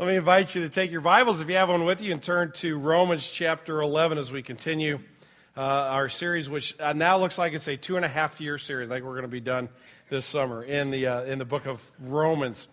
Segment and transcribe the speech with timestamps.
[0.00, 2.22] Let me invite you to take your Bibles, if you have one with you, and
[2.22, 4.98] turn to Romans chapter 11 as we continue
[5.54, 8.56] uh, our series, which uh, now looks like it's a two and a half year
[8.56, 8.90] series.
[8.90, 9.68] I think we're going to be done
[10.08, 12.66] this summer in the, uh, in the book of Romans.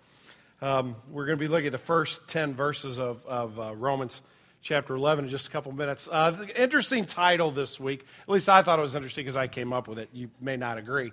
[0.61, 4.21] Um, we're going to be looking at the first 10 verses of, of uh, Romans
[4.62, 6.07] chapter 11 in just a couple minutes.
[6.09, 9.73] Uh, interesting title this week, at least I thought it was interesting because I came
[9.73, 10.07] up with it.
[10.13, 11.12] You may not agree.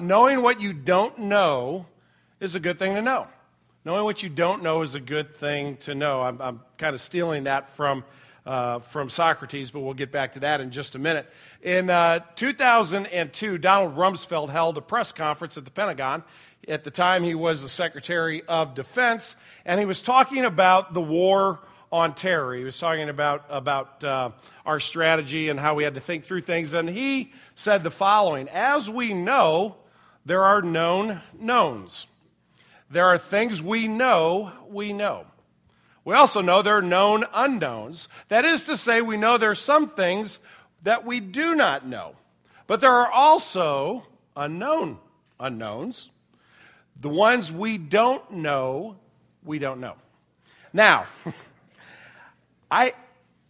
[0.00, 1.84] Knowing what you don't know
[2.40, 3.26] is a good thing to know.
[3.84, 6.22] Knowing what you don't know is a good thing to know.
[6.22, 8.04] I'm, I'm kind of stealing that from,
[8.46, 11.28] uh, from Socrates, but we'll get back to that in just a minute.
[11.62, 16.22] In uh, 2002, Donald Rumsfeld held a press conference at the Pentagon.
[16.68, 21.02] At the time, he was the Secretary of Defense, and he was talking about the
[21.02, 21.58] war
[21.90, 22.54] on terror.
[22.54, 24.30] He was talking about, about uh,
[24.64, 26.72] our strategy and how we had to think through things.
[26.72, 29.74] And he said the following As we know,
[30.24, 32.06] there are known knowns.
[32.92, 35.24] There are things we know we know.
[36.04, 38.06] We also know there are known unknowns.
[38.28, 40.40] That is to say, we know there are some things
[40.82, 42.16] that we do not know.
[42.66, 44.98] But there are also unknown
[45.40, 46.10] unknowns.
[47.00, 48.96] The ones we don't know,
[49.42, 49.94] we don't know.
[50.74, 51.06] Now,
[52.70, 52.92] I,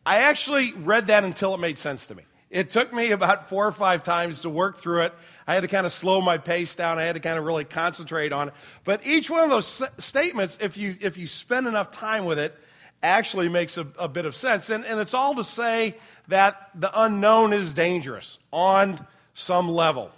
[0.06, 2.22] I actually read that until it made sense to me.
[2.52, 5.14] It took me about four or five times to work through it.
[5.46, 6.98] I had to kind of slow my pace down.
[6.98, 8.54] I had to kind of really concentrate on it.
[8.84, 12.54] But each one of those statements, if you, if you spend enough time with it,
[13.02, 14.68] actually makes a, a bit of sense.
[14.68, 15.96] And, and it's all to say
[16.28, 20.10] that the unknown is dangerous on some level,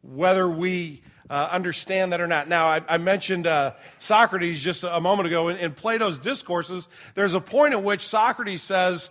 [0.00, 2.48] whether we uh, understand that or not.
[2.48, 5.48] Now, I, I mentioned uh, Socrates just a moment ago.
[5.48, 9.10] In, in Plato's discourses, there's a point at which Socrates says,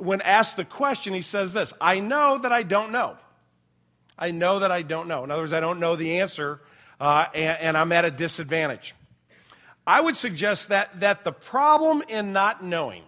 [0.00, 3.16] when asked the question, he says this I know that I don't know.
[4.18, 5.24] I know that I don't know.
[5.24, 6.60] In other words, I don't know the answer,
[7.00, 8.94] uh, and, and I'm at a disadvantage.
[9.86, 13.02] I would suggest that, that the problem in not knowing,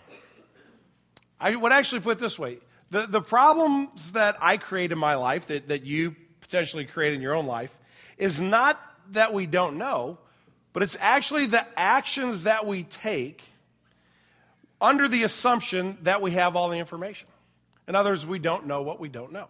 [1.39, 2.59] I would actually put this way
[2.91, 7.23] the, the problems that I create in my life, that, that you potentially create in
[7.23, 7.79] your own life,
[8.19, 8.81] is not
[9.13, 10.19] that we don't know,
[10.73, 13.43] but it's actually the actions that we take
[14.83, 17.29] under the assumption that we have all the information.
[17.89, 19.47] In other words, we don't know what we don't know.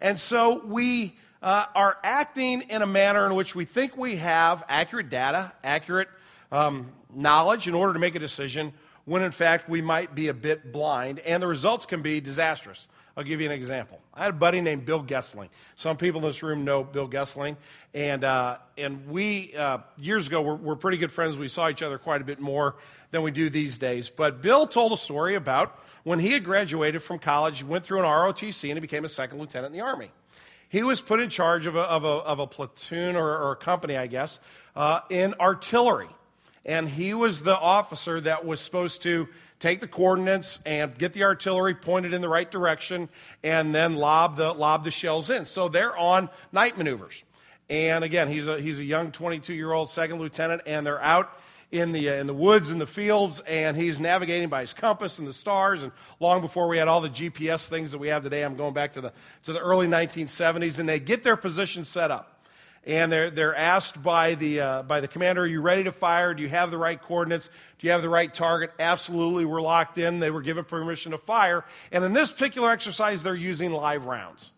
[0.00, 4.64] And so we uh, are acting in a manner in which we think we have
[4.68, 6.08] accurate data, accurate
[6.50, 8.72] um, knowledge in order to make a decision,
[9.04, 12.88] when in fact we might be a bit blind, and the results can be disastrous.
[13.16, 13.98] I'll give you an example.
[14.14, 15.48] I had a buddy named Bill Gessling.
[15.74, 17.56] Some people in this room know Bill Gessling.
[17.92, 21.36] And, uh, and we, uh, years ago, we're, we're pretty good friends.
[21.36, 22.76] We saw each other quite a bit more
[23.10, 24.10] than we do these days.
[24.10, 28.04] But Bill told a story about when he had graduated from college, went through an
[28.04, 30.10] ROTC, and he became a second lieutenant in the Army.
[30.68, 33.56] He was put in charge of a, of a, of a platoon or, or, a
[33.56, 34.38] company, I guess,
[34.76, 36.08] uh, in artillery.
[36.64, 41.24] And he was the officer that was supposed to take the coordinates and get the
[41.24, 43.08] artillery pointed in the right direction
[43.42, 45.46] and then lob the, lob the shells in.
[45.46, 47.22] So they're on night maneuvers.
[47.70, 51.30] And again, he's a, he's a young 22 year old second lieutenant, and they're out
[51.70, 55.18] in the, uh, in the woods and the fields, and he's navigating by his compass
[55.18, 55.82] and the stars.
[55.82, 58.74] And long before we had all the GPS things that we have today, I'm going
[58.74, 59.12] back to the,
[59.44, 62.38] to the early 1970s, and they get their position set up
[62.88, 66.32] and they're, they're asked by the, uh, by the commander, Are you ready to fire?
[66.32, 67.48] Do you have the right coordinates?
[67.78, 68.72] Do you have the right target?
[68.78, 70.20] Absolutely, we're locked in.
[70.20, 71.64] They were given permission to fire.
[71.92, 74.52] And in this particular exercise, they're using live rounds.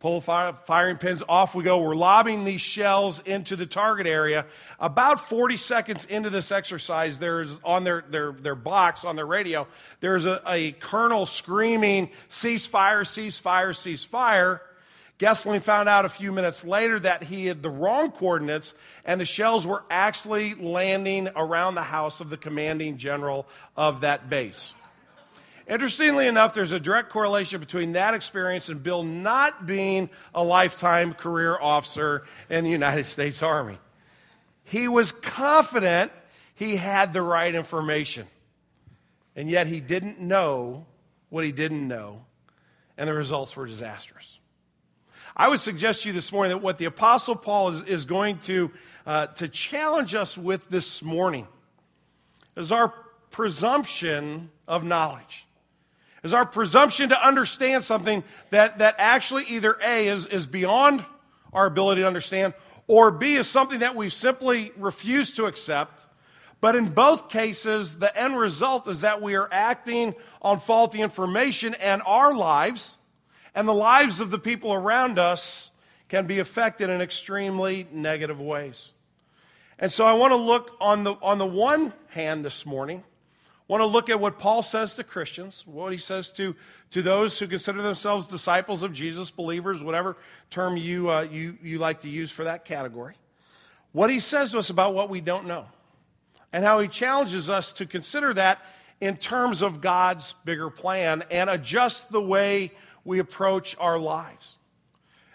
[0.00, 1.78] Pull fire, firing pins, off we go.
[1.78, 4.46] We're lobbing these shells into the target area.
[4.78, 9.66] About 40 seconds into this exercise, there's on their, their, their box, on their radio,
[9.98, 14.62] there's a, a colonel screaming, cease fire, cease fire, cease fire.
[15.18, 19.24] Gessling found out a few minutes later that he had the wrong coordinates and the
[19.24, 24.74] shells were actually landing around the house of the commanding general of that base.
[25.68, 31.12] Interestingly enough, there's a direct correlation between that experience and Bill not being a lifetime
[31.12, 33.78] career officer in the United States Army.
[34.64, 36.10] He was confident
[36.54, 38.26] he had the right information,
[39.36, 40.86] and yet he didn't know
[41.28, 42.24] what he didn't know,
[42.96, 44.38] and the results were disastrous.
[45.36, 48.38] I would suggest to you this morning that what the Apostle Paul is, is going
[48.40, 48.70] to,
[49.06, 51.46] uh, to challenge us with this morning
[52.56, 52.88] is our
[53.30, 55.46] presumption of knowledge.
[56.22, 61.04] Is our presumption to understand something that, that actually either A is, is beyond
[61.52, 62.54] our ability to understand,
[62.86, 66.06] or B is something that we simply refuse to accept.
[66.60, 71.74] But in both cases, the end result is that we are acting on faulty information
[71.74, 72.98] and our lives
[73.54, 75.70] and the lives of the people around us
[76.08, 78.92] can be affected in extremely negative ways.
[79.78, 83.04] And so I want to look on the, on the one hand this morning,
[83.68, 86.56] want to look at what Paul says to Christians, what he says to,
[86.90, 90.16] to those who consider themselves disciples of Jesus, believers, whatever
[90.50, 93.14] term you, uh, you, you like to use for that category.
[93.92, 95.66] What he says to us about what we don't know,
[96.50, 98.64] and how he challenges us to consider that
[99.02, 102.72] in terms of God's bigger plan and adjust the way
[103.04, 104.56] we approach our lives.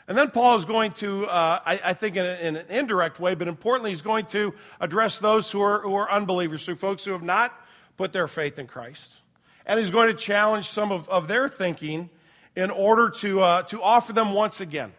[0.08, 3.20] And then Paul is going to, uh, I, I, think in, a, in, an indirect
[3.20, 7.06] way, but importantly, he's going to address those who are, who are unbelievers, who folks
[7.06, 7.58] who have not
[7.98, 9.20] put their faith in Christ.
[9.66, 12.10] And he's going to challenge some of, of their thinking
[12.56, 14.94] in order to, uh, to offer them once again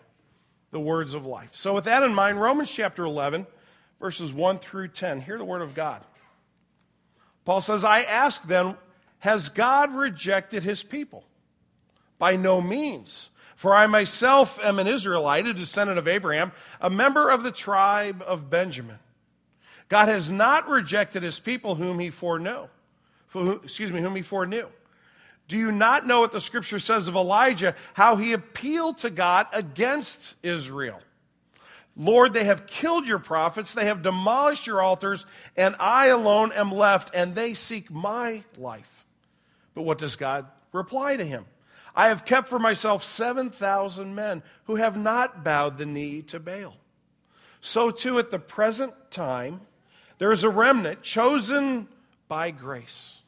[0.71, 1.55] the words of life.
[1.55, 3.47] So, with that in mind, Romans chapter 11,
[4.01, 6.03] verses 1 through 10, hear the word of God.
[7.45, 8.77] Paul says, I ask then,
[9.21, 11.25] has God rejected his people?
[12.19, 13.31] By no means.
[13.55, 18.23] For I myself am an Israelite, a descendant of Abraham, a member of the tribe
[18.27, 18.99] of Benjamin.
[19.89, 22.67] God has not rejected his people whom he foreknew.
[23.35, 24.67] Excuse me, whom he foreknew.
[25.47, 29.47] Do you not know what the scripture says of Elijah, how he appealed to God
[29.53, 31.01] against Israel?
[31.97, 35.27] Lord, they have killed your prophets, they have demolished your altars,
[35.57, 39.05] and I alone am left, and they seek my life.
[39.75, 41.45] But what does God reply to him?
[41.95, 46.77] I have kept for myself 7,000 men who have not bowed the knee to Baal.
[47.61, 49.61] So, too, at the present time,
[50.19, 51.87] there is a remnant chosen
[52.27, 53.21] by grace.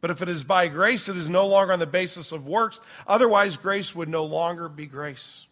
[0.00, 2.80] But if it is by grace, it is no longer on the basis of works.
[3.06, 5.46] Otherwise, grace would no longer be grace.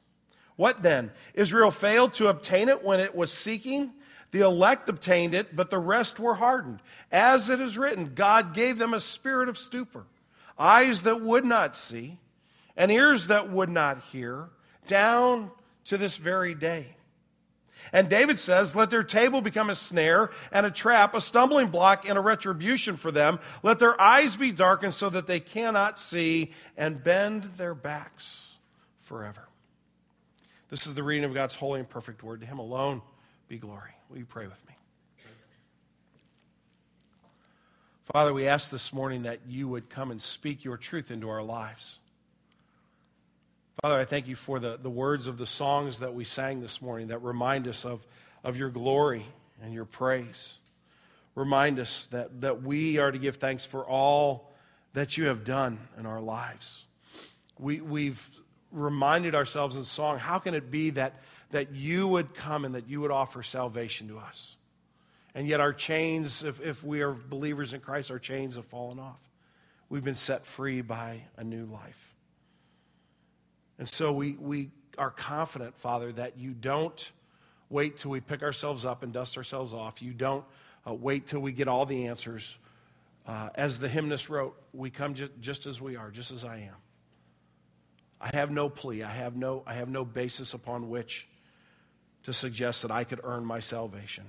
[0.56, 1.10] What then?
[1.34, 3.92] Israel failed to obtain it when it was seeking.
[4.30, 6.80] The elect obtained it, but the rest were hardened.
[7.10, 10.06] As it is written, God gave them a spirit of stupor,
[10.58, 12.18] eyes that would not see,
[12.76, 14.50] and ears that would not hear,
[14.86, 15.50] down
[15.84, 16.96] to this very day.
[17.92, 22.08] And David says, Let their table become a snare and a trap, a stumbling block
[22.08, 23.38] and a retribution for them.
[23.62, 28.42] Let their eyes be darkened so that they cannot see and bend their backs
[29.02, 29.48] forever.
[30.70, 32.40] This is the reading of God's holy and perfect word.
[32.40, 33.02] To Him alone
[33.48, 33.92] be glory.
[34.10, 34.74] Will you pray with me?
[38.12, 41.42] Father, we ask this morning that you would come and speak your truth into our
[41.42, 41.98] lives.
[43.82, 46.80] Father, I thank you for the, the words of the songs that we sang this
[46.80, 48.06] morning that remind us of,
[48.42, 49.26] of your glory
[49.62, 50.58] and your praise.
[51.34, 54.52] Remind us that, that we are to give thanks for all
[54.92, 56.84] that you have done in our lives.
[57.58, 58.26] We, we've
[58.70, 61.20] reminded ourselves in song, how can it be that,
[61.50, 64.56] that you would come and that you would offer salvation to us?
[65.34, 69.00] And yet, our chains, if, if we are believers in Christ, our chains have fallen
[69.00, 69.18] off.
[69.88, 72.14] We've been set free by a new life.
[73.78, 77.10] And so we, we are confident, Father, that you don't
[77.68, 80.00] wait till we pick ourselves up and dust ourselves off.
[80.02, 80.44] You don't
[80.86, 82.56] uh, wait till we get all the answers.
[83.26, 86.58] Uh, as the hymnist wrote, we come ju- just as we are, just as I
[86.58, 86.76] am.
[88.20, 89.02] I have no plea.
[89.02, 91.26] I have no, I have no basis upon which
[92.24, 94.24] to suggest that I could earn my salvation.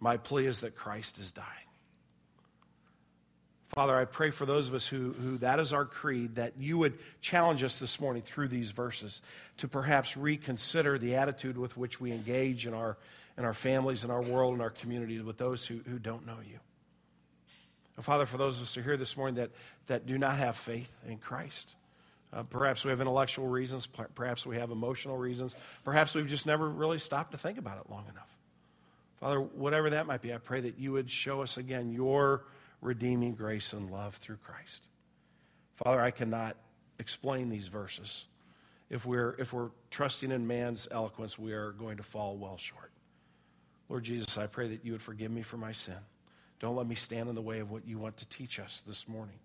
[0.00, 1.44] My plea is that Christ has died.
[3.68, 6.78] Father, I pray for those of us who, who that is our creed, that you
[6.78, 9.20] would challenge us this morning through these verses
[9.58, 12.96] to perhaps reconsider the attitude with which we engage in our,
[13.36, 16.38] in our families, in our world, in our communities with those who, who don't know
[16.50, 16.58] you.
[17.96, 19.50] And Father, for those of us who are here this morning that,
[19.88, 21.74] that do not have faith in Christ,
[22.32, 23.86] uh, perhaps we have intellectual reasons.
[23.86, 25.56] Perhaps we have emotional reasons.
[25.84, 28.28] Perhaps we've just never really stopped to think about it long enough.
[29.20, 32.44] Father, whatever that might be, I pray that you would show us again your
[32.80, 34.86] redeeming grace and love through Christ.
[35.76, 36.56] Father, I cannot
[36.98, 38.26] explain these verses.
[38.90, 42.90] If we're, if we're trusting in man's eloquence, we are going to fall well short.
[43.88, 45.96] Lord Jesus, I pray that you would forgive me for my sin.
[46.60, 49.08] Don't let me stand in the way of what you want to teach us this
[49.08, 49.38] morning.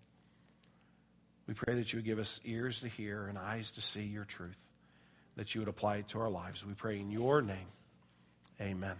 [1.46, 4.24] We pray that you would give us ears to hear and eyes to see your
[4.24, 4.58] truth,
[5.36, 6.64] that you would apply it to our lives.
[6.64, 7.68] We pray in your name.
[8.60, 8.96] Amen.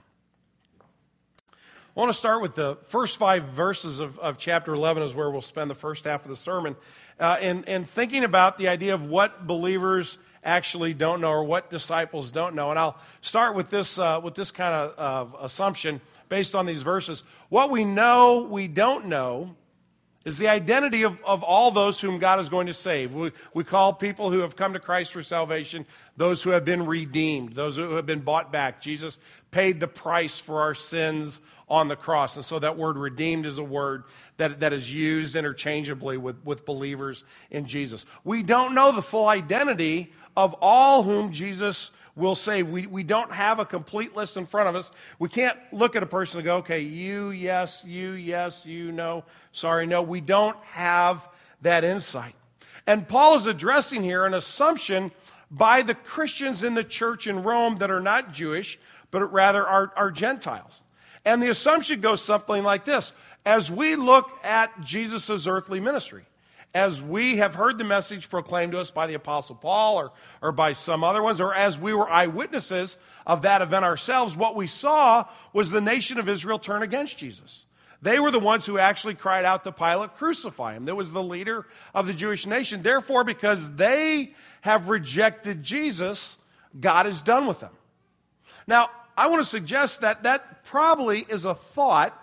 [1.96, 5.30] I want to start with the first five verses of, of chapter 11, is where
[5.30, 6.74] we'll spend the first half of the sermon.
[7.20, 11.70] Uh, and, and thinking about the idea of what believers actually don't know or what
[11.70, 12.70] disciples don't know.
[12.70, 17.22] And I'll start with this, uh, with this kind of assumption based on these verses.
[17.48, 19.54] What we know we don't know
[20.24, 23.14] is the identity of, of all those whom God is going to save.
[23.14, 25.86] We, we call people who have come to Christ for salvation
[26.16, 28.80] those who have been redeemed, those who have been bought back.
[28.80, 29.18] Jesus
[29.52, 32.36] paid the price for our sins on the cross.
[32.36, 34.04] And so that word redeemed is a word
[34.36, 38.04] that, that is used interchangeably with, with believers in Jesus.
[38.24, 42.68] We don't know the full identity of all whom Jesus will save.
[42.68, 44.90] we, we don't have a complete list in front of us.
[45.18, 49.24] We can't look at a person and go, okay, you, yes, you, yes, you, no,
[49.52, 50.02] sorry, no.
[50.02, 51.28] We don't have
[51.62, 52.34] that insight.
[52.86, 55.10] And Paul is addressing here an assumption
[55.50, 58.78] by the Christians in the church in Rome that are not Jewish,
[59.10, 60.82] but rather are, are Gentiles.
[61.24, 63.12] And the assumption goes something like this
[63.44, 66.24] As we look at Jesus' earthly ministry,
[66.74, 70.12] as we have heard the message proclaimed to us by the Apostle Paul or,
[70.42, 74.56] or by some other ones, or as we were eyewitnesses of that event ourselves, what
[74.56, 77.64] we saw was the nation of Israel turn against Jesus.
[78.02, 80.84] They were the ones who actually cried out to Pilate, crucify him.
[80.84, 81.64] That was the leader
[81.94, 82.82] of the Jewish nation.
[82.82, 86.36] Therefore, because they have rejected Jesus,
[86.78, 87.72] God is done with them.
[88.66, 92.18] Now, I want to suggest that that probably is a thought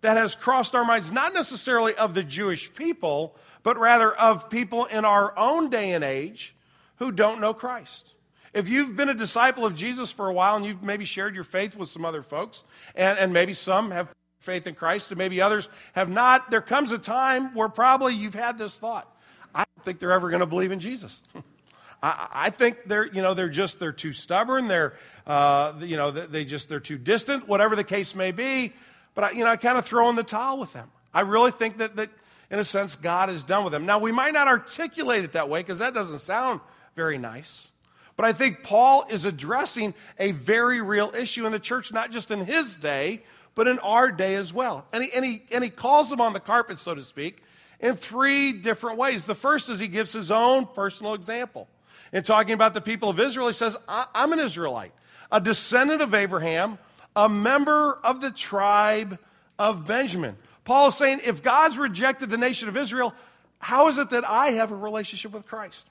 [0.00, 4.84] that has crossed our minds, not necessarily of the Jewish people, but rather of people
[4.86, 6.54] in our own day and age
[6.96, 8.14] who don't know Christ.
[8.52, 11.44] If you've been a disciple of Jesus for a while and you've maybe shared your
[11.44, 12.62] faith with some other folks,
[12.94, 16.92] and, and maybe some have faith in Christ and maybe others have not, there comes
[16.92, 19.12] a time where probably you've had this thought.
[19.54, 21.20] I don't think they're ever going to believe in Jesus.
[22.02, 24.68] I, I, think they're, you know, they're just, they're too stubborn.
[24.68, 24.94] They're,
[25.26, 28.72] uh, you know, they just, they're too distant, whatever the case may be.
[29.14, 30.90] But, I, you know, I kind of throw in the towel with them.
[31.12, 32.10] I really think that, that
[32.50, 33.86] in a sense, God is done with them.
[33.86, 36.60] Now, we might not articulate it that way because that doesn't sound
[36.94, 37.70] very nice.
[38.16, 42.30] But I think Paul is addressing a very real issue in the church, not just
[42.30, 43.22] in his day,
[43.54, 44.86] but in our day as well.
[44.92, 47.42] And he, and he, and he calls them on the carpet, so to speak,
[47.80, 49.26] in three different ways.
[49.26, 51.68] The first is he gives his own personal example.
[52.16, 54.92] In talking about the people of Israel, he says, I'm an Israelite,
[55.30, 56.78] a descendant of Abraham,
[57.14, 59.18] a member of the tribe
[59.58, 60.36] of Benjamin.
[60.64, 63.12] Paul is saying, if God's rejected the nation of Israel,
[63.58, 65.86] how is it that I have a relationship with Christ?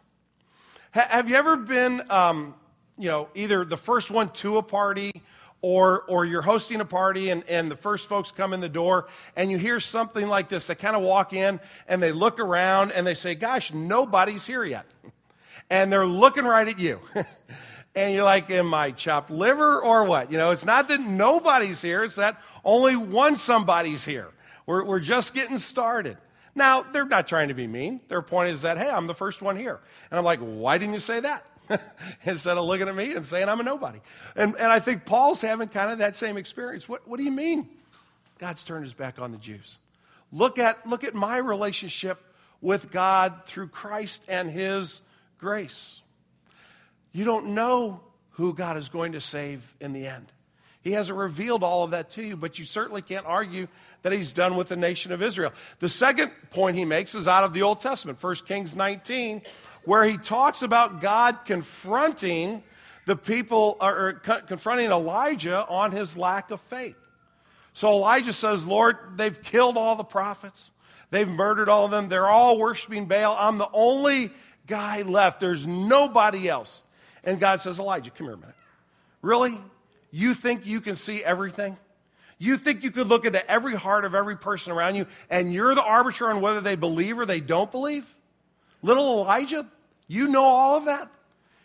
[0.96, 2.56] Ha- have you ever been, um,
[2.98, 5.22] you know, either the first one to a party
[5.62, 9.10] or, or you're hosting a party and, and the first folks come in the door
[9.36, 10.66] and you hear something like this.
[10.66, 14.64] They kind of walk in and they look around and they say, Gosh, nobody's here
[14.64, 14.88] yet.
[15.70, 17.00] And they're looking right at you.
[17.96, 20.32] and you're like, Am I chopped liver or what?
[20.32, 24.30] You know, it's not that nobody's here, it's that only one somebody's here.
[24.66, 26.18] We're, we're just getting started.
[26.56, 28.00] Now, they're not trying to be mean.
[28.08, 29.80] Their point is that, hey, I'm the first one here.
[30.10, 31.46] And I'm like, why didn't you say that?
[32.26, 34.00] Instead of looking at me and saying I'm a nobody.
[34.36, 36.88] And, and I think Paul's having kind of that same experience.
[36.88, 37.68] What, what do you mean?
[38.40, 39.80] God's turned his back on the Jews.
[40.32, 42.22] Look at, look at my relationship
[42.62, 45.02] with God through Christ and his
[45.46, 46.02] grace.
[47.12, 48.00] You don't know
[48.32, 50.32] who God is going to save in the end.
[50.82, 53.68] He hasn't revealed all of that to you, but you certainly can't argue
[54.02, 55.54] that he's done with the nation of Israel.
[55.78, 59.44] The second point he makes is out of the Old Testament, 1 Kings 19,
[59.84, 62.64] where he talks about God confronting
[63.06, 64.14] the people, or,
[64.48, 66.98] confronting Elijah on his lack of faith.
[67.74, 70.72] So Elijah says, Lord, they've killed all the prophets.
[71.12, 72.10] They've murdered all of them.
[72.10, 73.38] They're all worshiping Baal.
[73.40, 74.32] I'm the only
[74.68, 75.40] guy left.
[75.40, 76.84] There's nobody else.
[77.24, 78.56] And God says, Elijah, come here a minute.
[79.22, 79.58] Really?
[80.12, 81.78] You think you can see everything?
[82.38, 85.74] You think you could look into every heart of every person around you and you're
[85.74, 88.14] the arbiter on whether they believe or they don't believe?
[88.82, 89.68] Little Elijah,
[90.08, 91.10] you know all of that?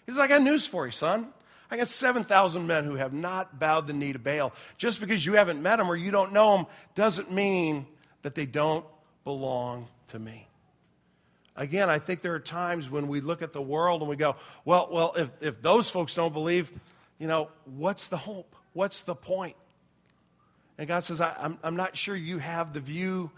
[0.07, 1.29] He's like, I got news for you, son.
[1.71, 4.53] I got 7,000 men who have not bowed the knee to Baal.
[4.77, 7.87] Just because you haven't met them or you don't know them doesn't mean
[8.23, 8.85] that they don't
[9.25, 10.49] belong to me.
[11.57, 14.37] Again, I think there are times when we look at the world and we go,
[14.65, 16.73] well, well, if, if those folks don't believe,
[17.19, 18.55] you know, what's the hope?
[18.73, 19.57] What's the point?
[20.79, 23.31] And God says, I, am I'm not sure you have the view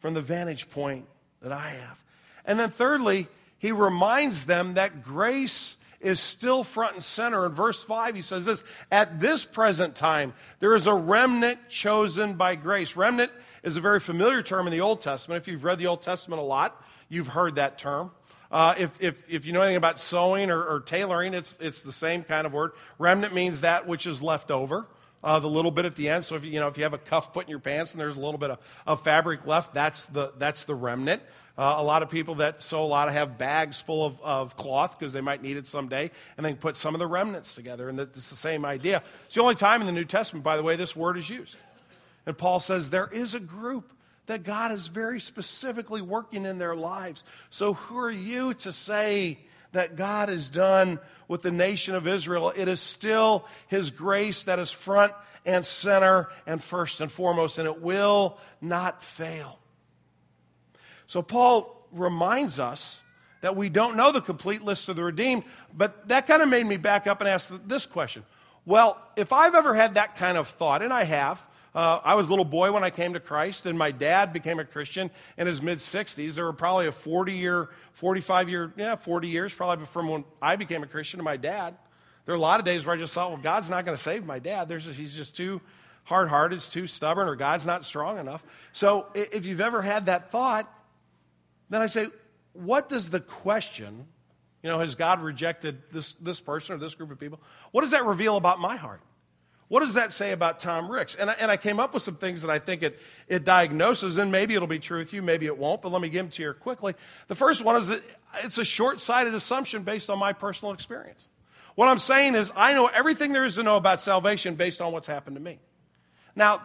[0.00, 1.06] from the vantage point
[1.40, 2.04] that I have.
[2.44, 3.28] And then, thirdly,
[3.58, 7.46] he reminds them that grace is still front and center.
[7.46, 12.34] In verse 5, he says this At this present time, there is a remnant chosen
[12.34, 12.96] by grace.
[12.96, 13.30] Remnant
[13.62, 15.40] is a very familiar term in the Old Testament.
[15.40, 18.10] If you've read the Old Testament a lot, you've heard that term.
[18.50, 21.92] Uh, if, if, if you know anything about sewing or, or tailoring, it's, it's the
[21.92, 22.72] same kind of word.
[22.98, 24.86] Remnant means that which is left over
[25.24, 26.24] uh, the little bit at the end.
[26.24, 28.00] So if you, you know if you have a cuff put in your pants and
[28.00, 31.22] there's a little bit of, of fabric left, that's the that's the remnant.
[31.56, 34.56] Uh, a lot of people that sew a lot of have bags full of, of
[34.56, 37.88] cloth because they might need it someday, and then put some of the remnants together.
[37.88, 39.02] And it's the same idea.
[39.26, 41.56] It's the only time in the New Testament, by the way, this word is used.
[42.24, 43.92] And Paul says there is a group
[44.32, 47.22] that God is very specifically working in their lives.
[47.50, 49.38] So who are you to say
[49.72, 50.98] that God is done
[51.28, 55.12] with the nation of Israel, it is still His grace that is front
[55.44, 59.58] and center and first and foremost, and it will not fail.
[61.06, 63.02] So, Paul reminds us
[63.42, 65.44] that we don't know the complete list of the redeemed.
[65.74, 68.24] But that kind of made me back up and ask this question.
[68.64, 72.26] Well, if I've ever had that kind of thought, and I have, uh, I was
[72.26, 75.46] a little boy when I came to Christ, and my dad became a Christian in
[75.46, 76.34] his mid 60s.
[76.34, 80.56] There were probably a 40 year, 45 year, yeah, 40 years probably from when I
[80.56, 81.74] became a Christian to my dad.
[82.24, 84.02] There are a lot of days where I just thought, well, God's not going to
[84.02, 84.68] save my dad.
[84.68, 85.60] There's just, he's just too
[86.04, 88.44] hard hearted, too stubborn, or God's not strong enough.
[88.72, 90.72] So if you've ever had that thought,
[91.70, 92.08] then I say,
[92.52, 94.06] what does the question,
[94.62, 97.40] you know, has God rejected this, this person or this group of people?
[97.70, 99.00] What does that reveal about my heart?
[99.72, 101.14] What does that say about Tom Ricks?
[101.14, 104.18] And I, and I came up with some things that I think it, it diagnoses,
[104.18, 106.30] and maybe it'll be true with you, maybe it won't, but let me give them
[106.32, 106.92] to you quickly.
[107.28, 108.02] The first one is that
[108.44, 111.26] it's a short sighted assumption based on my personal experience.
[111.74, 114.92] What I'm saying is, I know everything there is to know about salvation based on
[114.92, 115.58] what's happened to me.
[116.36, 116.60] Now,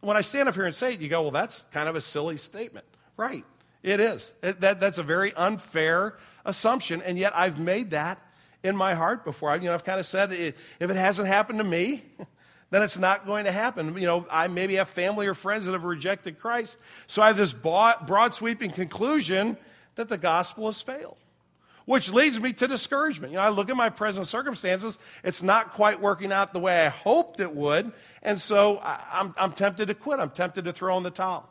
[0.00, 2.00] when I stand up here and say it, you go, well, that's kind of a
[2.00, 2.84] silly statement.
[3.16, 3.44] Right.
[3.84, 4.34] It is.
[4.42, 8.20] It, that, that's a very unfair assumption, and yet I've made that
[8.64, 9.50] in my heart before.
[9.50, 12.02] I, you know, I've kind of said, if it hasn't happened to me,
[12.70, 13.96] then it's not going to happen.
[13.96, 17.36] You know, I maybe have family or friends that have rejected Christ, so I have
[17.36, 19.56] this broad, sweeping conclusion
[19.96, 21.16] that the gospel has failed
[21.90, 23.32] which leads me to discouragement.
[23.32, 26.86] You know, I look at my present circumstances, it's not quite working out the way
[26.86, 27.90] I hoped it would,
[28.22, 30.20] and so I, am I'm tempted to quit.
[30.20, 31.50] I'm tempted to throw in the towel.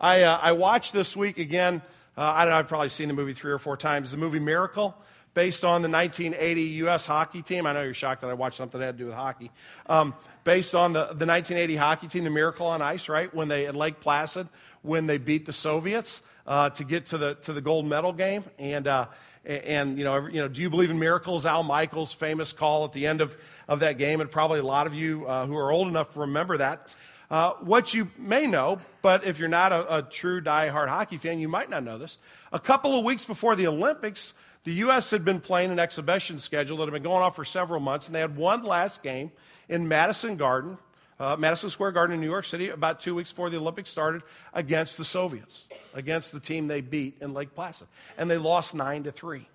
[0.00, 1.82] I, uh, I watched this week again,
[2.18, 4.40] uh, I don't know, I've probably seen the movie three or four times, the movie
[4.40, 4.96] Miracle,
[5.40, 7.06] based on the 1980 U.S.
[7.06, 7.64] hockey team.
[7.64, 9.50] I know you're shocked that I watched something that had to do with hockey.
[9.86, 10.12] Um,
[10.44, 13.34] based on the, the 1980 hockey team, the Miracle on Ice, right?
[13.34, 14.48] When they, at Lake Placid,
[14.82, 18.44] when they beat the Soviets uh, to get to the, to the gold medal game.
[18.58, 19.06] And, uh,
[19.46, 21.46] and you know, you know, do you believe in miracles?
[21.46, 23.34] Al Michaels' famous call at the end of,
[23.66, 26.20] of that game, and probably a lot of you uh, who are old enough to
[26.20, 26.86] remember that.
[27.30, 31.38] Uh, what you may know, but if you're not a, a true die-hard hockey fan,
[31.38, 32.18] you might not know this.
[32.52, 35.10] A couple of weeks before the Olympics, the U.S.
[35.10, 38.14] had been playing an exhibition schedule that had been going on for several months, and
[38.14, 39.32] they had one last game
[39.68, 40.76] in Madison Garden,
[41.18, 44.22] uh, Madison Square Garden in New York City, about two weeks before the Olympics started,
[44.52, 47.88] against the Soviets, against the team they beat in Lake Placid,
[48.18, 49.48] and they lost nine to three,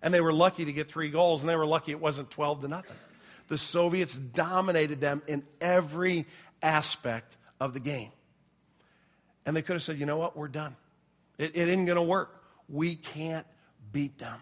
[0.00, 2.60] and they were lucky to get three goals, and they were lucky it wasn't twelve
[2.62, 2.96] to nothing.
[3.48, 6.26] The Soviets dominated them in every
[6.62, 8.10] aspect of the game,
[9.44, 10.36] and they could have said, "You know what?
[10.36, 10.76] We're done.
[11.36, 12.42] It, it isn't going to work.
[12.68, 13.46] We can't
[13.92, 14.38] beat them.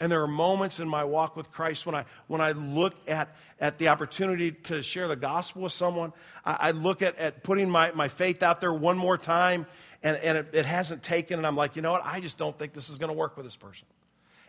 [0.00, 3.36] And there are moments in my walk with Christ when I, when I look at,
[3.60, 6.12] at the opportunity to share the gospel with someone,
[6.44, 9.64] I, I look at, at putting my, my faith out there one more time,
[10.02, 12.02] and, and it, it hasn't taken, and I'm like, you know what?
[12.04, 13.86] I just don't think this is going to work with this person.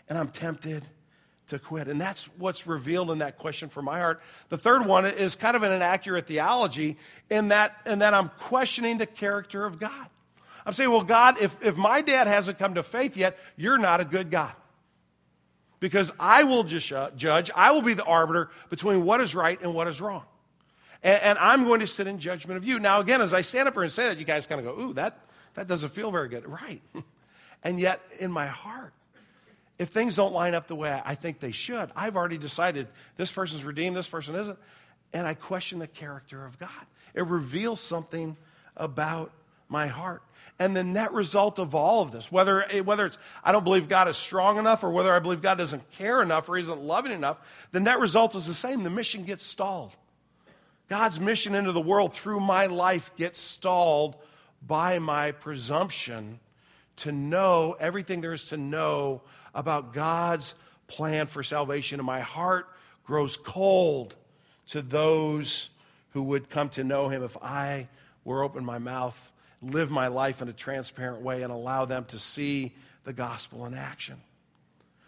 [0.10, 0.84] And I'm tempted
[1.50, 1.88] to quit.
[1.88, 4.22] And that's what's revealed in that question for my heart.
[4.50, 6.98] The third one is kind of an inaccurate theology
[7.30, 10.08] in that, in that I'm questioning the character of God.
[10.66, 14.00] I'm saying, well, God, if, if my dad hasn't come to faith yet, you're not
[14.00, 14.54] a good God.
[15.80, 19.62] Because I will just uh, judge, I will be the arbiter between what is right
[19.62, 20.24] and what is wrong.
[21.04, 22.80] And, and I'm going to sit in judgment of you.
[22.80, 24.82] Now, again, as I stand up here and say that, you guys kind of go,
[24.82, 25.20] ooh, that,
[25.56, 26.48] that doesn't feel very good.
[26.48, 26.82] Right.
[27.64, 28.94] and yet, in my heart,
[29.78, 33.32] if things don't line up the way I think they should, I've already decided this
[33.32, 34.60] person's redeemed, this person isn't.
[35.12, 36.70] And I question the character of God.
[37.14, 38.38] It reveals something
[38.78, 39.32] about
[39.68, 40.24] my heart.
[40.64, 43.90] And the net result of all of this, whether, eh, whether it's I don't believe
[43.90, 47.12] God is strong enough or whether I believe God doesn't care enough or isn't loving
[47.12, 47.38] enough,
[47.74, 48.84] the net result is the same.
[48.84, 49.94] The mission gets stalled.
[50.88, 54.16] God's mission into the world through my life gets stalled
[54.66, 56.40] by my presumption
[56.96, 59.22] to know everything there is to know
[59.54, 60.56] about God's
[60.88, 62.00] plan for salvation.
[62.00, 62.70] And my heart
[63.04, 64.16] grows cold
[64.68, 65.72] to those
[66.12, 67.90] who would come to know Him if I
[68.24, 69.33] were open my mouth
[69.64, 72.74] live my life in a transparent way and allow them to see
[73.04, 74.20] the gospel in action.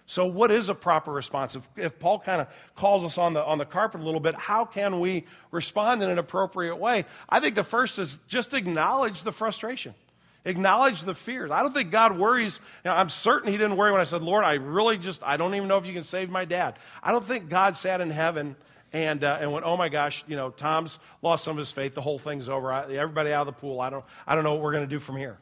[0.08, 1.56] So, what is a proper response?
[1.56, 4.36] If, if Paul kind of calls us on the, on the carpet a little bit,
[4.36, 7.06] how can we respond in an appropriate way?
[7.28, 9.96] I think the first is just acknowledge the frustration,
[10.44, 11.50] acknowledge the fears.
[11.50, 12.60] I don't think God worries.
[12.84, 15.38] You know, I'm certain He didn't worry when I said, Lord, I really just, I
[15.38, 16.78] don't even know if you can save my dad.
[17.02, 18.56] I don't think God sat in heaven
[18.95, 21.93] and, uh, and went, oh my gosh, you know, Tom's lost some of his faith.
[21.95, 22.71] The whole thing's over.
[22.71, 23.81] I, everybody out of the pool.
[23.81, 25.38] I don't, I don't know what we're going to do from here.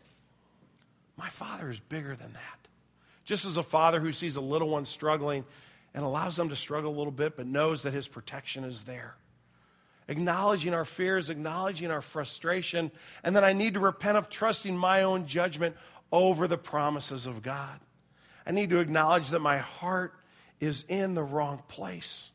[1.18, 2.68] My father is bigger than that.
[3.26, 5.46] Just as a father who sees a little one struggling
[5.94, 9.14] and allows them to struggle a little bit, but knows that his protection is there.
[10.08, 12.90] Acknowledging our fears, acknowledging our frustration,
[13.24, 15.76] and then I need to repent of trusting my own judgment
[16.12, 17.80] over the promises of God.
[18.48, 20.16] I need to acknowledge that my heart
[20.60, 22.32] is in the wrong place.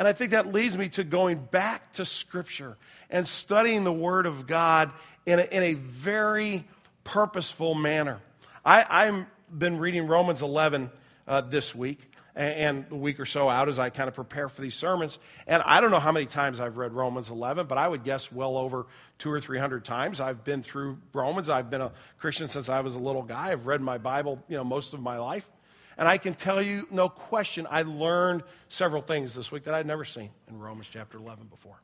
[0.00, 2.78] And I think that leads me to going back to Scripture
[3.10, 4.92] and studying the Word of God
[5.26, 6.64] in a, in a very
[7.04, 8.18] purposeful manner.
[8.64, 10.90] I've been reading Romans 11
[11.28, 11.98] uh, this week
[12.34, 15.18] and a week or so out as I kind of prepare for these sermons.
[15.46, 18.32] And I don't know how many times I've read Romans 11, but I would guess
[18.32, 18.86] well over
[19.18, 20.18] two or three hundred times.
[20.18, 21.50] I've been through Romans.
[21.50, 23.50] I've been a Christian since I was a little guy.
[23.50, 25.52] I've read my Bible, you know, most of my life.
[26.00, 29.86] And I can tell you, no question, I learned several things this week that I'd
[29.86, 31.78] never seen in Romans chapter 11 before.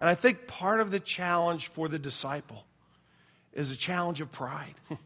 [0.00, 2.64] And I think part of the challenge for the disciple
[3.52, 4.74] is a challenge of pride.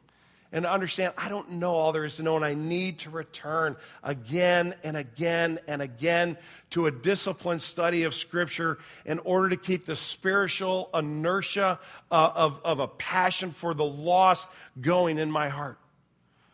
[0.52, 3.76] and understand I don't know all there is to know, and I need to return
[4.02, 6.38] again and again and again
[6.70, 11.78] to a disciplined study of Scripture in order to keep the spiritual inertia
[12.10, 14.48] uh, of, of a passion for the lost
[14.80, 15.78] going in my heart.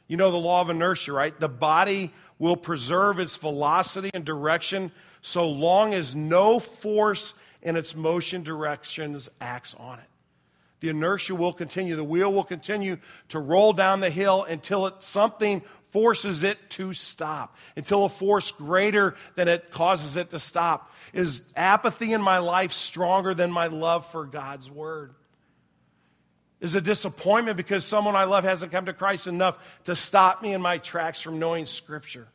[0.08, 1.38] You know the law of inertia, right?
[1.38, 7.94] The body will preserve its velocity and direction so long as no force in its
[7.94, 10.08] motion directions acts on it
[10.84, 11.96] the inertia will continue.
[11.96, 12.98] The wheel will continue
[13.30, 15.62] to roll down the hill until it, something
[15.92, 20.92] forces it to stop, until a force greater than it causes it to stop.
[21.14, 25.14] Is apathy in my life stronger than my love for God's word?
[26.60, 30.54] Is a disappointment because someone I love hasn't come to Christ enough to stop me
[30.54, 32.28] in my tracks from knowing Scripture?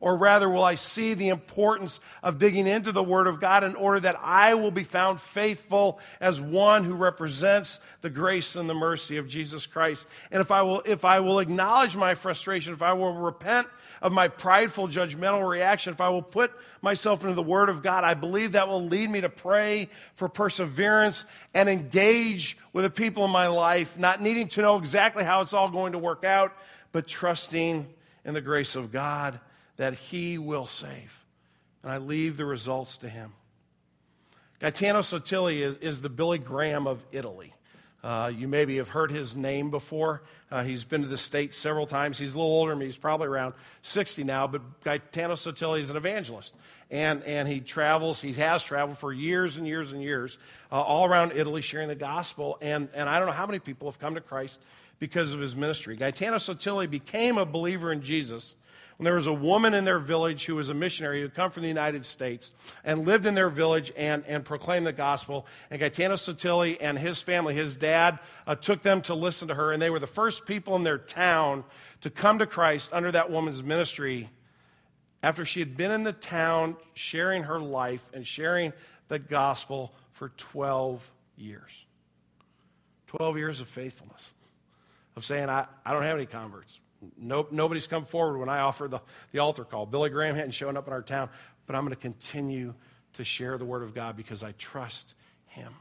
[0.00, 3.74] Or rather, will I see the importance of digging into the Word of God in
[3.74, 8.74] order that I will be found faithful as one who represents the grace and the
[8.74, 10.06] mercy of Jesus Christ?
[10.30, 13.66] And if I will, if I will acknowledge my frustration, if I will repent
[14.00, 18.04] of my prideful, judgmental reaction, if I will put myself into the Word of God,
[18.04, 23.24] I believe that will lead me to pray for perseverance and engage with the people
[23.24, 26.52] in my life, not needing to know exactly how it's all going to work out,
[26.92, 27.88] but trusting
[28.24, 29.40] in the grace of God
[29.78, 31.24] that he will save.
[31.82, 33.32] And I leave the results to him.
[34.60, 37.54] Gaetano Sottile is, is the Billy Graham of Italy.
[38.02, 40.22] Uh, you maybe have heard his name before.
[40.50, 42.18] Uh, he's been to the States several times.
[42.18, 42.84] He's a little older than me.
[42.84, 46.54] He's probably around 60 now, but Gaetano Sottile is an evangelist.
[46.90, 50.38] And, and he travels, he has traveled for years and years and years
[50.70, 52.56] uh, all around Italy sharing the gospel.
[52.60, 54.60] And, and I don't know how many people have come to Christ
[54.98, 55.96] because of his ministry.
[55.96, 58.56] Gaetano Sottile became a believer in Jesus
[58.98, 61.52] when there was a woman in their village who was a missionary who had come
[61.52, 62.50] from the United States
[62.84, 65.46] and lived in their village and, and proclaimed the gospel.
[65.70, 69.72] And Gaetano Sottile and his family, his dad, uh, took them to listen to her.
[69.72, 71.62] And they were the first people in their town
[72.00, 74.30] to come to Christ under that woman's ministry
[75.22, 78.72] after she had been in the town sharing her life and sharing
[79.06, 81.70] the gospel for 12 years.
[83.06, 84.32] 12 years of faithfulness,
[85.14, 86.80] of saying, I, I don't have any converts.
[87.16, 89.00] Nope, nobody's come forward when I offered the,
[89.32, 89.86] the altar call.
[89.86, 91.28] Billy Graham hadn't shown up in our town,
[91.66, 92.74] but I'm going to continue
[93.14, 95.14] to share the Word of God because I trust
[95.46, 95.72] Him.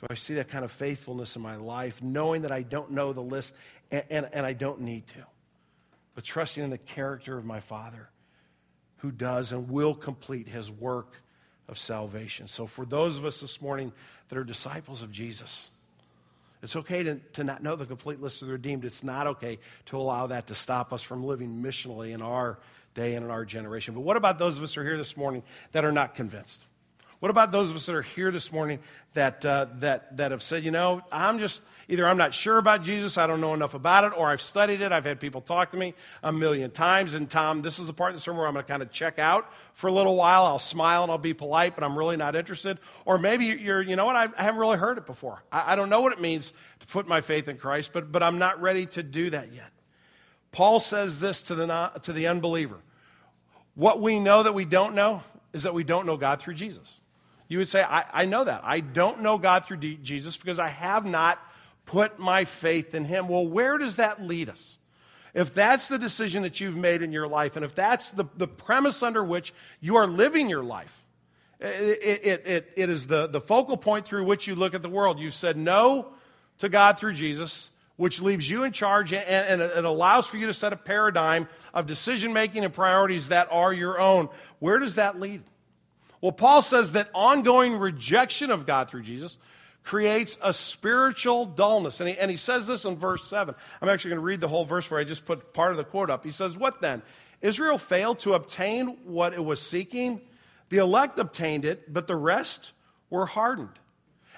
[0.00, 3.12] Do I see that kind of faithfulness in my life, knowing that I don't know
[3.12, 3.54] the list
[3.90, 5.26] and, and, and I don't need to,
[6.14, 8.10] but trusting in the character of my Father
[8.98, 11.14] who does and will complete His work
[11.68, 12.48] of salvation?
[12.48, 13.92] So, for those of us this morning
[14.28, 15.70] that are disciples of Jesus,
[16.62, 18.84] it's okay to, to not know the complete list of the redeemed.
[18.84, 22.58] It's not okay to allow that to stop us from living missionally in our
[22.94, 23.94] day and in our generation.
[23.94, 25.42] But what about those of us who are here this morning
[25.72, 26.64] that are not convinced?
[27.18, 28.78] What about those of us that are here this morning
[29.14, 32.82] that, uh, that, that have said, you know, I'm just, either I'm not sure about
[32.82, 35.70] Jesus, I don't know enough about it, or I've studied it, I've had people talk
[35.70, 37.14] to me a million times.
[37.14, 38.90] And Tom, this is the part of the sermon where I'm going to kind of
[38.90, 40.44] check out for a little while.
[40.44, 42.78] I'll smile and I'll be polite, but I'm really not interested.
[43.06, 45.42] Or maybe you're, you know what, I, haven't really heard it before.
[45.50, 48.22] I, I don't know what it means to put my faith in Christ, but, but
[48.22, 49.70] I'm not ready to do that yet.
[50.52, 52.78] Paul says this to the, to the unbeliever.
[53.74, 55.22] What we know that we don't know
[55.54, 57.00] is that we don't know God through Jesus.
[57.48, 58.62] You would say, I, I know that.
[58.64, 61.38] I don't know God through D- Jesus because I have not
[61.84, 63.28] put my faith in Him.
[63.28, 64.78] Well, where does that lead us?
[65.32, 68.48] If that's the decision that you've made in your life, and if that's the, the
[68.48, 71.04] premise under which you are living your life,
[71.60, 74.88] it, it, it, it is the, the focal point through which you look at the
[74.88, 75.18] world.
[75.18, 76.08] You've said no
[76.58, 80.46] to God through Jesus, which leaves you in charge and, and it allows for you
[80.46, 84.28] to set a paradigm of decision making and priorities that are your own.
[84.58, 85.42] Where does that lead?
[86.20, 89.38] Well, Paul says that ongoing rejection of God through Jesus
[89.86, 92.00] creates a spiritual dullness.
[92.00, 93.54] And he, and he says this in verse 7.
[93.80, 95.84] I'm actually going to read the whole verse where I just put part of the
[95.84, 96.24] quote up.
[96.24, 97.02] He says, What then?
[97.40, 100.20] Israel failed to obtain what it was seeking.
[100.70, 102.72] The elect obtained it, but the rest
[103.10, 103.78] were hardened.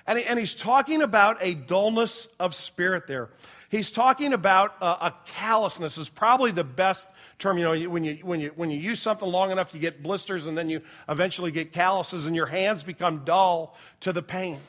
[0.06, 3.30] And, he, and he's talking about a dullness of spirit there.
[3.70, 7.58] He's talking about a, a callousness, is probably the best term.
[7.58, 10.46] You know, when you, when, you, when you use something long enough, you get blisters
[10.46, 14.60] and then you eventually get calluses and your hands become dull to the pain.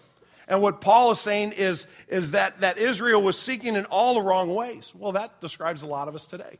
[0.48, 4.22] And what Paul is saying is, is that, that Israel was seeking in all the
[4.22, 4.92] wrong ways.
[4.96, 6.58] Well, that describes a lot of us today.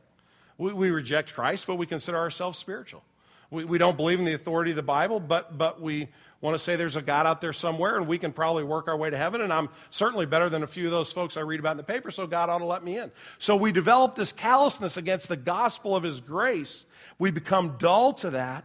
[0.58, 3.02] We, we reject Christ, but we consider ourselves spiritual.
[3.50, 6.08] We, we don't believe in the authority of the Bible, but, but we
[6.40, 8.96] want to say there's a God out there somewhere and we can probably work our
[8.96, 9.40] way to heaven.
[9.42, 11.82] And I'm certainly better than a few of those folks I read about in the
[11.82, 13.12] paper, so God ought to let me in.
[13.38, 16.86] So we develop this callousness against the gospel of His grace.
[17.18, 18.64] We become dull to that,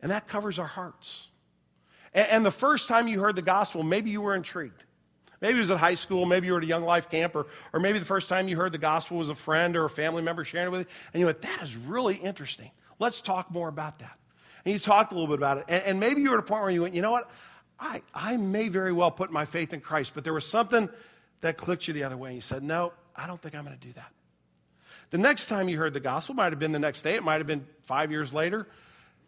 [0.00, 1.28] and that covers our hearts.
[2.14, 4.82] And, and the first time you heard the gospel, maybe you were intrigued.
[5.40, 7.46] Maybe it was at high school, maybe you were at a young life camp, or,
[7.72, 10.22] or maybe the first time you heard the gospel was a friend or a family
[10.22, 12.70] member sharing it with you, and you went, that is really interesting.
[12.98, 14.18] Let's talk more about that.
[14.68, 15.64] And you talked a little bit about it.
[15.66, 17.30] And, and maybe you were at a point where you went, you know what?
[17.80, 20.90] I, I may very well put my faith in Christ, but there was something
[21.40, 22.28] that clicked you the other way.
[22.28, 24.12] And you said, no, I don't think I'm going to do that.
[25.08, 27.38] The next time you heard the gospel might have been the next day, it might
[27.38, 28.68] have been five years later.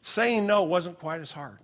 [0.02, 1.56] Saying no wasn't quite as hard.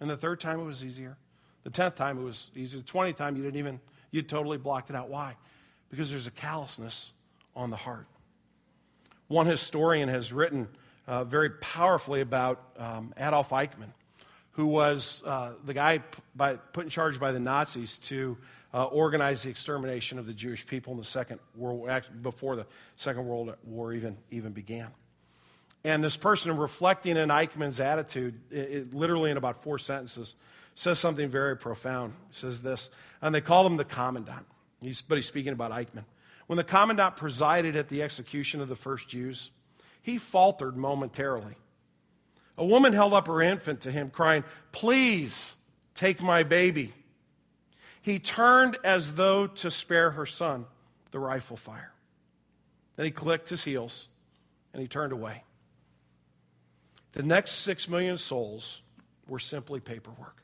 [0.00, 1.16] And the third time it was easier.
[1.62, 2.80] The tenth time it was easier.
[2.80, 5.08] The twentieth time you didn't even, you totally blocked it out.
[5.08, 5.34] Why?
[5.88, 7.10] Because there's a callousness
[7.56, 8.06] on the heart.
[9.28, 10.68] One historian has written
[11.06, 13.92] uh, very powerfully about um, Adolf Eichmann,
[14.52, 16.00] who was uh, the guy
[16.34, 18.36] by, put in charge by the Nazis to
[18.72, 21.88] uh, organize the extermination of the Jewish people in the Second World
[22.22, 24.90] before the Second World War even, even began.
[25.84, 30.36] And this person, reflecting on Eichmann's attitude, it, it, literally in about four sentences,
[30.74, 32.14] says something very profound.
[32.30, 32.90] He says this,
[33.20, 34.46] and they call him the commandant.
[34.80, 36.04] He's, but he's speaking about Eichmann.
[36.46, 39.50] When the commandant presided at the execution of the first Jews,
[40.04, 41.56] he faltered momentarily.
[42.58, 45.54] A woman held up her infant to him, crying, Please
[45.94, 46.92] take my baby.
[48.02, 50.66] He turned as though to spare her son
[51.10, 51.90] the rifle fire.
[52.96, 54.08] Then he clicked his heels
[54.74, 55.42] and he turned away.
[57.12, 58.82] The next six million souls
[59.26, 60.42] were simply paperwork.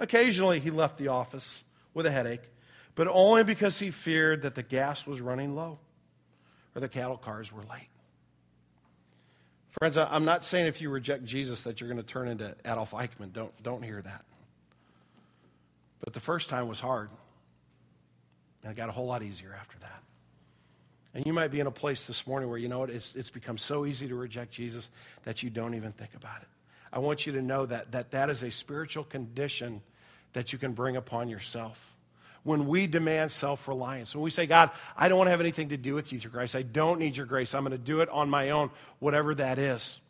[0.00, 1.62] Occasionally, he left the office
[1.94, 2.42] with a headache,
[2.96, 5.78] but only because he feared that the gas was running low
[6.74, 7.88] or the cattle cars were late.
[9.78, 12.92] Friends, I'm not saying if you reject Jesus that you're going to turn into Adolf
[12.92, 13.32] Eichmann.
[13.32, 14.24] Don't, don't hear that.
[16.00, 17.10] But the first time was hard.
[18.62, 20.02] And it got a whole lot easier after that.
[21.12, 23.30] And you might be in a place this morning where you know what, it's, it's
[23.30, 24.90] become so easy to reject Jesus
[25.24, 26.48] that you don't even think about it.
[26.92, 29.82] I want you to know that that, that is a spiritual condition
[30.32, 31.95] that you can bring upon yourself
[32.46, 34.14] when we demand self reliance.
[34.14, 36.30] When we say, God, I don't want to have anything to do with you through
[36.30, 36.54] Christ.
[36.54, 37.54] I don't need your grace.
[37.54, 40.00] I'm going to do it on my own, whatever that is.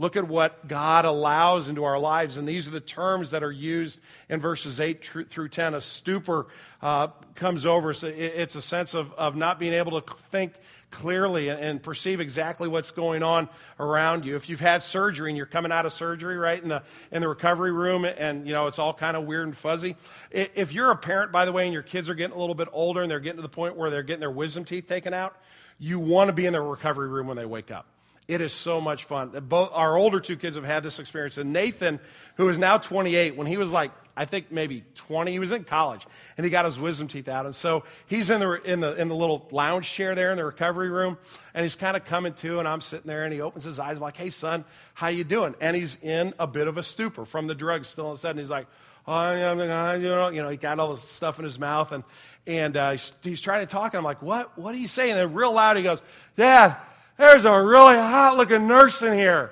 [0.00, 2.36] Look at what God allows into our lives.
[2.36, 5.74] And these are the terms that are used in verses 8 through 10.
[5.74, 6.46] A stupor
[6.80, 8.04] uh, comes over us.
[8.04, 10.52] It's a sense of, of not being able to think
[10.92, 13.48] clearly and perceive exactly what's going on
[13.80, 14.36] around you.
[14.36, 17.28] If you've had surgery and you're coming out of surgery, right, in the, in the
[17.28, 19.96] recovery room and, you know, it's all kind of weird and fuzzy.
[20.30, 22.68] If you're a parent, by the way, and your kids are getting a little bit
[22.70, 25.36] older and they're getting to the point where they're getting their wisdom teeth taken out,
[25.80, 27.86] you want to be in the recovery room when they wake up.
[28.28, 29.30] It is so much fun.
[29.48, 31.38] Both our older two kids have had this experience.
[31.38, 31.98] And Nathan,
[32.36, 35.64] who is now 28, when he was like, I think maybe 20, he was in
[35.64, 37.46] college, and he got his wisdom teeth out.
[37.46, 40.44] And so he's in the, in the, in the little lounge chair there in the
[40.44, 41.16] recovery room,
[41.54, 43.96] and he's kind of coming to, and I'm sitting there, and he opens his eyes,
[43.96, 45.54] I'm like, hey, son, how you doing?
[45.60, 48.10] And he's in a bit of a stupor from the drugs still.
[48.10, 48.66] And sudden he's like,
[49.06, 52.04] oh, you know, you know, he got all this stuff in his mouth, and,
[52.46, 55.16] and uh, he's, he's trying to talk, and I'm like, what, what are you saying?
[55.16, 56.02] And real loud, he goes,
[56.36, 56.76] Dad,
[57.18, 59.50] there's a really hot looking nurse in here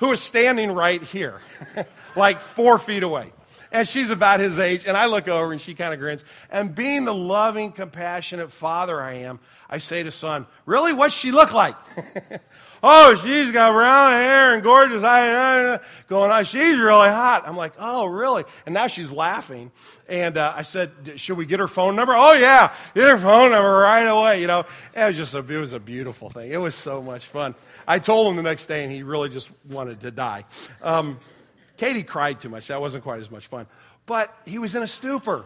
[0.00, 1.40] who is standing right here,
[2.16, 3.32] like four feet away.
[3.72, 4.86] And she's about his age.
[4.86, 6.24] And I look over and she kind of grins.
[6.50, 10.92] And being the loving, compassionate father I am, I say to son, Really?
[10.92, 11.74] What's she look like?
[12.82, 15.80] oh, she's got brown hair and gorgeous eyes.
[16.08, 17.44] Going on, she's really hot.
[17.46, 18.44] I'm like, Oh, really?
[18.64, 19.72] And now she's laughing.
[20.08, 22.14] And uh, I said, Should we get her phone number?
[22.16, 24.40] Oh, yeah, get her phone number right away.
[24.40, 26.50] You know, it was just a, it was a beautiful thing.
[26.50, 27.54] It was so much fun.
[27.88, 30.44] I told him the next day, and he really just wanted to die.
[30.82, 31.18] Um,
[31.76, 32.68] Katie cried too much.
[32.68, 33.66] That wasn't quite as much fun.
[34.06, 35.44] But he was in a stupor.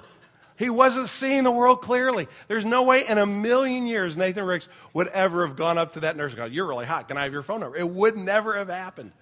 [0.56, 2.28] He wasn't seeing the world clearly.
[2.46, 6.00] There's no way in a million years Nathan Ricks would ever have gone up to
[6.00, 7.08] that nurse and gone, You're really hot.
[7.08, 7.78] Can I have your phone number?
[7.78, 9.12] It would never have happened.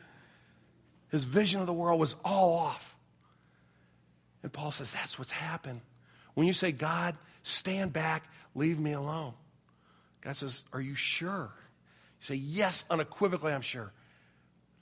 [1.11, 2.97] His vision of the world was all off.
[4.43, 5.81] And Paul says, That's what's happened.
[6.35, 9.35] When you say, God, stand back, leave me alone.
[10.21, 11.53] God says, Are you sure?
[12.21, 13.93] You say, Yes, unequivocally, I'm sure.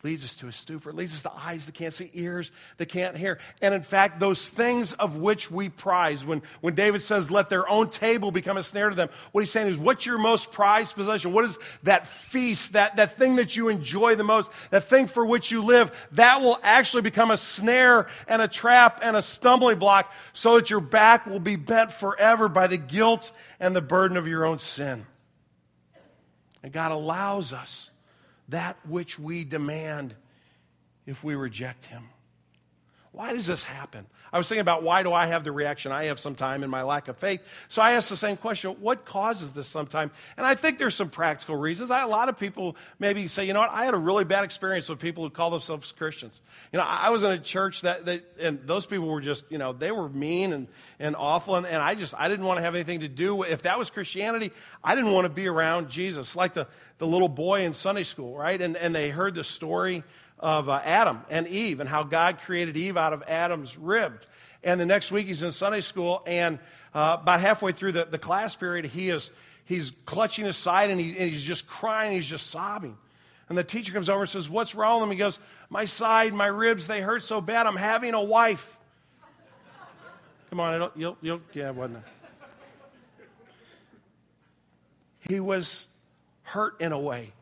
[0.02, 0.92] Leads us to a stupor.
[0.92, 3.38] Leads us to eyes that can't see, ears that can't hear.
[3.61, 7.68] And in fact, those things of which we prize, when, when David says, let their
[7.68, 10.94] own table become a snare to them, what he's saying is, what's your most prized
[10.94, 11.32] possession?
[11.32, 15.24] What is that feast, that, that thing that you enjoy the most, that thing for
[15.26, 15.90] which you live?
[16.12, 20.70] That will actually become a snare and a trap and a stumbling block so that
[20.70, 24.59] your back will be bent forever by the guilt and the burden of your own
[24.59, 25.06] sin.
[26.62, 27.90] And God allows us
[28.48, 30.14] that which we demand
[31.06, 32.09] if we reject Him.
[33.16, 34.05] Why does this happen?
[34.31, 36.83] I was thinking about why do I have the reaction I have sometime in my
[36.83, 37.40] lack of faith.
[37.66, 40.11] So I asked the same question what causes this sometime?
[40.37, 41.90] And I think there's some practical reasons.
[41.90, 44.44] I, a lot of people maybe say, you know what, I had a really bad
[44.44, 46.42] experience with people who call themselves Christians.
[46.74, 49.57] You know, I was in a church that, that and those people were just, you
[49.57, 51.57] know, they were mean and, and awful.
[51.57, 53.79] And, and I just, I didn't want to have anything to do with, if that
[53.79, 54.52] was Christianity,
[54.85, 56.37] I didn't want to be around Jesus.
[56.37, 58.61] Like the, the little boy in Sunday school, right?
[58.61, 60.05] And, and they heard the story
[60.38, 64.20] of uh, Adam and Eve and how God created Eve out of Adam's rib.
[64.62, 66.59] And the next week he's in Sunday school, and
[66.94, 69.31] uh, about halfway through the, the class period, he is
[69.64, 72.96] he's clutching his side and, he, and he's just crying, he's just sobbing.
[73.49, 75.12] And the teacher comes over and says, What's wrong with him?
[75.12, 75.38] He goes,
[75.70, 78.79] My side, my ribs, they hurt so bad, I'm having a wife.
[80.51, 82.05] Come on, you'll, you'll, yeah, wasn't it?
[85.29, 85.88] He was
[86.42, 87.33] hurt in a way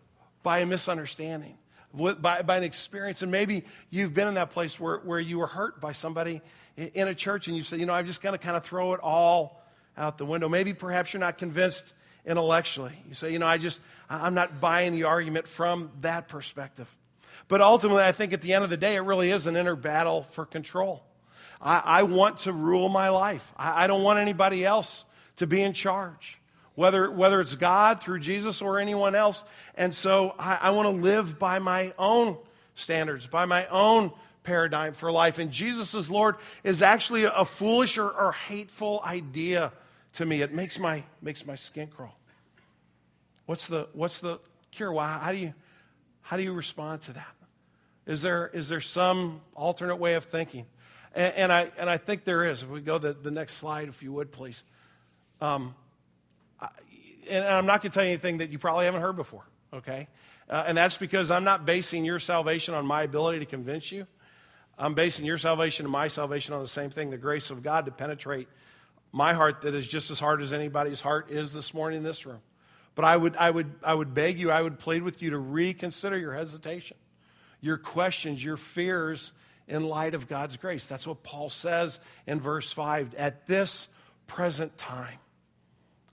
[0.43, 1.57] by a misunderstanding
[1.97, 3.23] by, by an experience.
[3.23, 6.41] And maybe you've been in that place where, where you were hurt by somebody
[6.77, 8.95] in a church and you said, you know, I'm just going to kind of throw
[8.95, 9.63] it all
[9.97, 10.49] out the window.
[10.49, 11.95] Maybe perhaps you're not convinced
[12.27, 12.99] intellectually.
[13.09, 13.81] You say, you know, I just,
[14.11, 16.95] I'm not buying the argument from that perspective.
[17.47, 19.77] But ultimately, I think at the end of the day, it really is an inner
[19.77, 21.05] battle for control.
[21.61, 25.05] I, I want to rule my life, I, I don't want anybody else
[25.37, 26.39] to be in charge
[26.75, 29.45] whether, whether it's God through Jesus or anyone else.
[29.75, 32.37] And so I, I want to live by my own
[32.75, 35.39] standards, by my own paradigm for life.
[35.39, 39.73] And Jesus as Lord is actually a foolish or, or hateful idea
[40.15, 40.43] to me.
[40.43, 42.19] It makes my, makes my skin crawl.
[43.47, 44.93] What's the, what's the cure?
[44.93, 45.55] Why, how, do you,
[46.23, 47.35] how do you respond to that?
[48.07, 50.67] Is there, is there some alternate way of thinking?
[51.15, 52.63] And, and I, and I think there is.
[52.63, 54.63] If we go to the, the next slide, if you would, please.
[55.41, 55.75] Um,
[57.29, 60.09] and I'm not going to tell you anything that you probably haven't heard before, okay?
[60.49, 64.07] Uh, and that's because I'm not basing your salvation on my ability to convince you.
[64.79, 67.87] I'm basing your salvation and my salvation on the same thing the grace of God
[67.87, 68.49] to penetrate
[69.13, 72.27] my heart that is just as hard as anybody's heart is this morning in this
[72.27, 72.41] room.
[72.97, 75.39] But I would, I would, I would beg you, I would plead with you to
[75.39, 76.97] reconsider your hesitation,
[77.61, 79.33] your questions, your fears
[79.69, 80.87] in light of God's grace.
[80.87, 83.89] That's what Paul says in verse 5 at this
[84.27, 85.19] present time.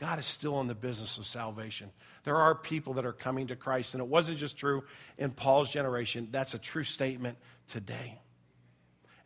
[0.02, 1.92] God is still in the business of salvation.
[2.24, 4.84] There are people that are coming to Christ, and it wasn't just true
[5.20, 7.38] in Paul's generation, that's a true statement
[7.68, 8.18] today.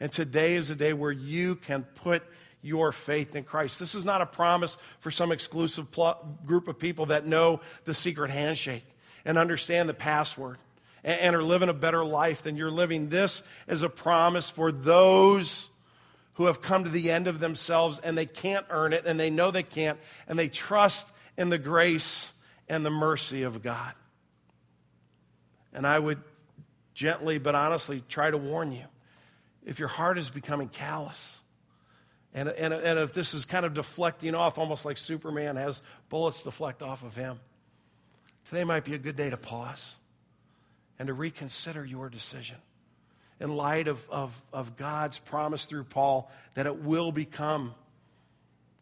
[0.02, 2.24] And today is a day where you can put
[2.62, 3.80] your faith in Christ.
[3.80, 7.94] This is not a promise for some exclusive pl- group of people that know the
[7.94, 8.84] secret handshake
[9.24, 10.58] and understand the password
[11.06, 13.08] and, and are living a better life than you're living.
[13.08, 15.70] This is a promise for those
[16.36, 19.30] who have come to the end of themselves and they can't earn it and they
[19.30, 22.34] know they can't and they trust in the grace
[22.70, 23.94] and the mercy of God.
[25.74, 26.22] And I would
[26.94, 28.86] gently but honestly try to warn you
[29.66, 31.40] if your heart is becoming callous,
[32.34, 36.44] and, and, and if this is kind of deflecting off, almost like Superman has bullets
[36.44, 37.40] deflect off of him,
[38.46, 39.96] today might be a good day to pause
[41.00, 42.58] and to reconsider your decision
[43.40, 47.74] in light of, of, of God's promise through Paul that it will become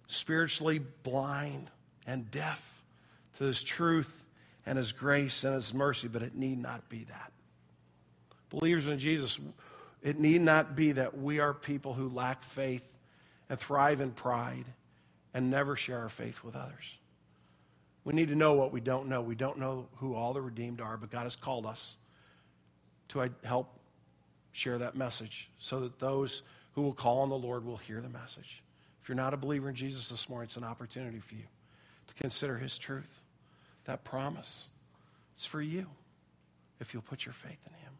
[0.08, 1.70] spiritually blind
[2.06, 2.84] and deaf
[3.38, 4.26] to his truth
[4.66, 7.32] and his grace and his mercy, but it need not be that.
[8.50, 9.40] Believers in Jesus,
[10.02, 12.88] it need not be that we are people who lack faith
[13.50, 14.66] and thrive in pride
[15.34, 16.98] and never share our faith with others.
[18.04, 19.22] We need to know what we don't know.
[19.22, 21.98] We don't know who all the redeemed are, but God has called us
[23.10, 23.80] to uh, help
[24.54, 28.10] share that message so that those who will call on the Lord will hear the
[28.10, 28.64] message.
[29.02, 31.44] If you're not a believer in Jesus this morning, it's an opportunity for you
[32.08, 33.22] to consider his truth,
[33.86, 34.70] that promise.
[35.36, 35.88] It's for you
[36.80, 37.94] if you'll put your faith in him.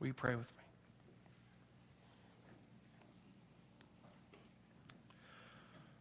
[0.00, 0.64] Will you pray with me?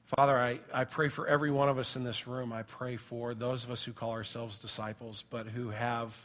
[0.05, 2.53] Father, I, I pray for every one of us in this room.
[2.53, 6.15] I pray for those of us who call ourselves disciples, but who have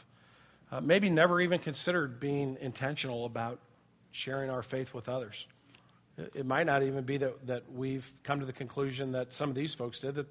[0.71, 3.59] uh, maybe never even considered being intentional about
[4.11, 5.47] sharing our faith with others.
[6.33, 9.55] It, might not even be that, that we've come to the conclusion that some of
[9.55, 10.27] these folks did that,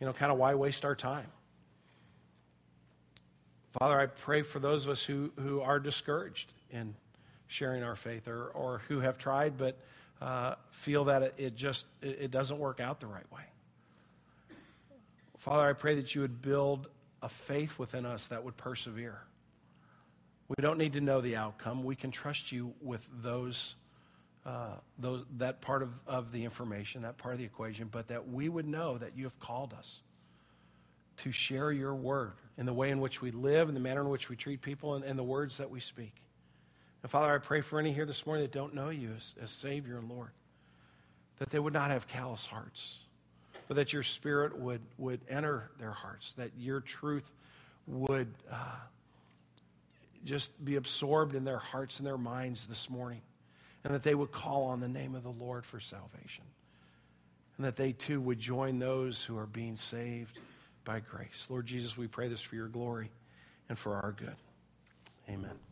[0.00, 1.26] you know, kind of why waste our time?
[3.78, 6.94] Father, I pray for those of us who, who are discouraged in
[7.48, 9.76] sharing our faith or, or who have tried but
[10.20, 13.42] uh, feel that it, it just it, it doesn't work out the right way.
[15.38, 16.88] Father, I pray that you would build
[17.22, 19.20] a faith within us that would persevere.
[20.48, 21.82] We don't need to know the outcome.
[21.82, 23.74] We can trust you with those,
[24.44, 28.28] uh, those that part of, of the information, that part of the equation, but that
[28.28, 30.02] we would know that you have called us
[31.18, 34.08] to share your word in the way in which we live, in the manner in
[34.08, 36.12] which we treat people, and, and the words that we speak.
[37.02, 39.50] And Father, I pray for any here this morning that don't know you as, as
[39.50, 40.30] Savior and Lord,
[41.38, 42.98] that they would not have callous hearts,
[43.66, 47.32] but that your Spirit would, would enter their hearts, that your truth
[47.86, 48.76] would uh,
[50.26, 53.22] just be absorbed in their hearts and their minds this morning,
[53.84, 56.44] and that they would call on the name of the Lord for salvation,
[57.56, 60.38] and that they too would join those who are being saved
[60.84, 61.46] by grace.
[61.48, 63.10] Lord Jesus, we pray this for your glory
[63.68, 64.36] and for our good.
[65.28, 65.65] Amen.